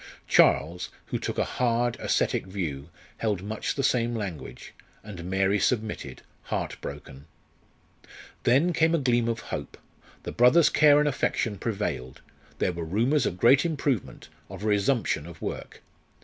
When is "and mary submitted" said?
5.03-6.23